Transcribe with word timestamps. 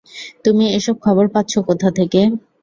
তুমি 0.45 0.65
এসব 0.77 0.95
খবর 1.05 1.25
পাচ্ছ 1.33 1.53
কোথা 1.69 1.89
থেকে? 1.97 2.21